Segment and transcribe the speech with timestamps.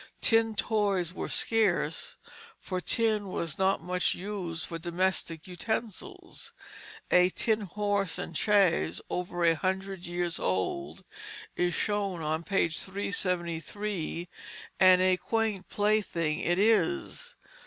[0.19, 2.15] Tin toys were scarce,
[2.57, 6.53] for tin was not much used for domestic utensils.
[7.11, 11.03] A tin horse and chaise over a hundred years old
[11.55, 14.27] is shown on page 373,
[14.79, 17.35] and a quaint plaything it is.